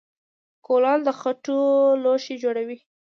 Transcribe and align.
کولال 0.65 0.99
د 1.07 1.09
خټو 1.19 1.59
لوښي 2.03 2.35
جوړوي 2.43 2.77